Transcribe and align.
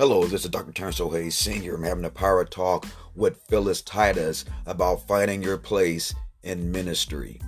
Hello, 0.00 0.24
this 0.24 0.46
is 0.46 0.50
Dr. 0.50 0.72
Terence 0.72 0.96
Hayes 0.96 1.36
Sr. 1.36 1.74
I'm 1.74 1.82
having 1.82 2.06
a 2.06 2.10
power 2.10 2.42
talk 2.46 2.86
with 3.14 3.36
Phyllis 3.50 3.82
Titus 3.82 4.46
about 4.64 5.06
finding 5.06 5.42
your 5.42 5.58
place 5.58 6.14
in 6.42 6.72
ministry. 6.72 7.38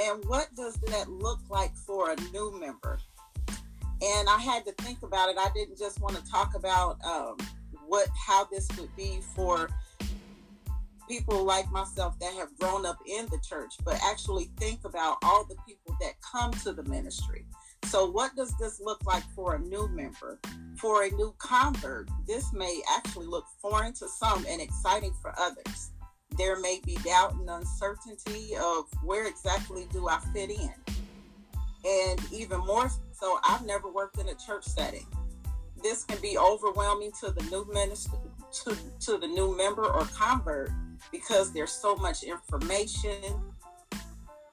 And 0.00 0.24
what 0.24 0.48
does 0.56 0.76
that 0.86 1.10
look 1.10 1.40
like 1.50 1.76
for 1.76 2.10
a 2.10 2.16
new 2.32 2.58
member? 2.58 2.98
And 4.00 4.30
I 4.30 4.38
had 4.38 4.64
to 4.64 4.72
think 4.82 5.02
about 5.02 5.28
it. 5.28 5.36
I 5.38 5.50
didn't 5.54 5.76
just 5.76 6.00
want 6.00 6.16
to 6.16 6.24
talk 6.24 6.54
about 6.54 6.96
um, 7.04 7.36
what 7.86 8.08
how 8.16 8.46
this 8.46 8.66
would 8.78 8.96
be 8.96 9.20
for 9.34 9.68
people 11.12 11.44
like 11.44 11.70
myself 11.70 12.18
that 12.20 12.32
have 12.32 12.48
grown 12.58 12.86
up 12.86 12.96
in 13.06 13.26
the 13.26 13.38
church, 13.46 13.74
but 13.84 14.00
actually 14.02 14.50
think 14.56 14.80
about 14.86 15.18
all 15.22 15.44
the 15.44 15.56
people 15.68 15.94
that 16.00 16.14
come 16.22 16.50
to 16.50 16.72
the 16.72 16.82
ministry. 16.84 17.44
So, 17.84 18.10
what 18.10 18.34
does 18.34 18.56
this 18.56 18.80
look 18.80 19.04
like 19.04 19.22
for 19.34 19.56
a 19.56 19.58
new 19.58 19.88
member? 19.88 20.40
For 20.78 21.04
a 21.04 21.10
new 21.10 21.34
convert, 21.36 22.08
this 22.26 22.54
may 22.54 22.80
actually 22.96 23.26
look 23.26 23.44
foreign 23.60 23.92
to 23.94 24.08
some 24.08 24.46
and 24.48 24.62
exciting 24.62 25.12
for 25.20 25.34
others. 25.38 25.90
There 26.38 26.58
may 26.60 26.80
be 26.82 26.94
doubt 27.04 27.34
and 27.34 27.50
uncertainty 27.50 28.56
of 28.56 28.86
where 29.04 29.26
exactly 29.26 29.86
do 29.92 30.08
I 30.08 30.18
fit 30.32 30.48
in. 30.48 30.72
And 31.84 32.20
even 32.32 32.60
more 32.60 32.90
so, 33.12 33.38
I've 33.46 33.66
never 33.66 33.92
worked 33.92 34.16
in 34.16 34.28
a 34.30 34.34
church 34.34 34.64
setting. 34.64 35.06
This 35.82 36.04
can 36.04 36.18
be 36.22 36.38
overwhelming 36.38 37.12
to 37.20 37.32
the 37.32 37.42
new 37.50 37.70
minister, 37.70 38.16
to, 38.64 38.76
to 39.00 39.18
the 39.18 39.26
new 39.26 39.54
member 39.54 39.84
or 39.84 40.06
convert 40.06 40.70
because 41.12 41.52
there's 41.52 41.70
so 41.70 41.94
much 41.94 42.24
information, 42.24 43.22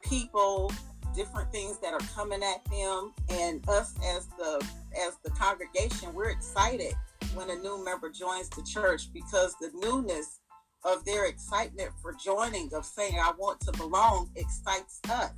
people, 0.04 0.72
different 1.16 1.52
things 1.52 1.80
that 1.80 1.94
are 1.94 2.08
coming 2.16 2.44
at 2.44 2.64
them 2.66 3.14
and 3.30 3.68
us 3.68 3.96
as 4.16 4.28
the 4.38 4.64
as 5.06 5.18
the 5.24 5.30
congregation 5.32 6.14
we're 6.14 6.30
excited 6.30 6.94
when 7.34 7.50
a 7.50 7.56
new 7.56 7.84
member 7.84 8.10
joins 8.10 8.50
the 8.50 8.64
church 8.64 9.12
because 9.14 9.56
the 9.60 9.72
newness 9.74 10.40
of 10.84 11.04
their 11.06 11.26
excitement 11.26 11.90
for 12.02 12.14
joining 12.14 12.74
of 12.74 12.86
saying 12.86 13.16
i 13.22 13.32
want 13.38 13.60
to 13.60 13.72
belong 13.74 14.30
excites 14.36 15.00
us. 15.10 15.32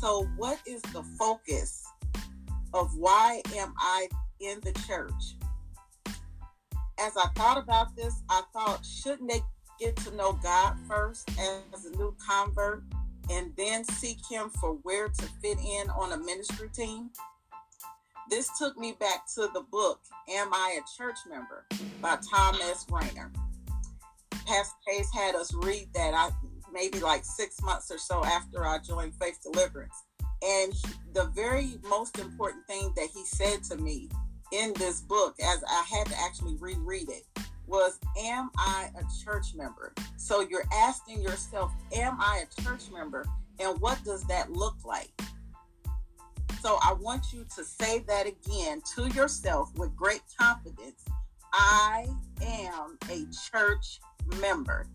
So 0.00 0.28
what 0.36 0.60
is 0.66 0.82
the 0.82 1.02
focus 1.18 1.84
of 2.74 2.94
why 2.96 3.42
am 3.56 3.74
i 3.78 4.08
in 4.40 4.60
the 4.60 4.72
church? 4.86 5.12
As 7.00 7.16
i 7.16 7.28
thought 7.34 7.58
about 7.58 7.96
this 7.96 8.14
i 8.28 8.42
thought 8.52 8.84
shouldn't 8.84 9.30
they 9.30 9.40
get 9.78 9.96
to 9.96 10.14
know 10.14 10.32
god 10.42 10.76
first 10.88 11.28
as 11.72 11.84
a 11.84 11.96
new 11.96 12.14
convert 12.26 12.82
and 13.30 13.52
then 13.56 13.84
seek 13.84 14.18
him 14.30 14.50
for 14.60 14.74
where 14.82 15.08
to 15.08 15.22
fit 15.42 15.58
in 15.58 15.90
on 15.90 16.12
a 16.12 16.16
ministry 16.16 16.68
team. 16.70 17.10
This 18.30 18.50
took 18.58 18.76
me 18.76 18.94
back 18.98 19.26
to 19.34 19.48
the 19.54 19.64
book, 19.70 20.00
Am 20.30 20.52
I 20.52 20.78
a 20.78 21.02
Church 21.02 21.16
Member 21.28 21.64
by 22.00 22.16
Thom 22.16 22.56
S. 22.62 22.86
Rainer. 22.90 23.32
Pastor 24.46 24.76
Case 24.86 25.08
had 25.12 25.34
us 25.34 25.52
read 25.54 25.88
that 25.94 26.14
I 26.14 26.30
maybe 26.72 27.00
like 27.00 27.24
six 27.24 27.60
months 27.62 27.90
or 27.90 27.98
so 27.98 28.24
after 28.24 28.66
I 28.66 28.78
joined 28.78 29.14
Faith 29.14 29.40
Deliverance. 29.42 30.04
And 30.42 30.72
the 31.14 31.24
very 31.34 31.78
most 31.88 32.18
important 32.18 32.66
thing 32.66 32.92
that 32.96 33.08
he 33.12 33.24
said 33.24 33.64
to 33.64 33.76
me 33.76 34.08
in 34.52 34.72
this 34.74 35.00
book, 35.00 35.34
as 35.40 35.62
I 35.68 35.84
had 35.90 36.06
to 36.08 36.20
actually 36.20 36.56
reread 36.56 37.10
it, 37.10 37.24
was 37.68 37.98
Am 38.18 38.50
I 38.56 38.90
a 38.98 39.24
church 39.24 39.54
member? 39.54 39.92
So 40.16 40.40
you're 40.40 40.66
asking 40.72 41.22
yourself, 41.22 41.72
Am 41.94 42.16
I 42.20 42.44
a 42.44 42.62
church 42.62 42.90
member? 42.92 43.26
And 43.60 43.78
what 43.80 44.02
does 44.04 44.24
that 44.24 44.52
look 44.52 44.76
like? 44.84 45.10
So 46.60 46.78
I 46.82 46.92
want 46.94 47.32
you 47.32 47.46
to 47.56 47.64
say 47.64 48.00
that 48.00 48.26
again 48.26 48.82
to 48.94 49.08
yourself 49.08 49.70
with 49.76 49.94
great 49.94 50.22
confidence. 50.40 51.04
I 51.52 52.06
am 52.42 52.98
a 53.10 53.26
church 53.50 54.00
member. 54.40 54.86